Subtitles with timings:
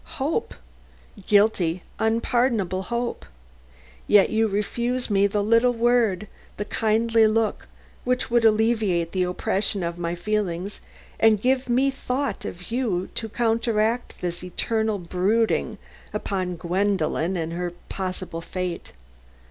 [0.17, 0.55] hope;
[1.27, 3.23] guilty, unpardonable hope.
[4.07, 6.27] Yet you refuse me the little word,
[6.57, 7.67] the kindly look,
[8.03, 10.81] which would alleviate the oppression of my feelings
[11.19, 15.77] and give me the thought of you to counteract this eternal brooding
[16.13, 18.93] upon Gwendolen and her possible fate.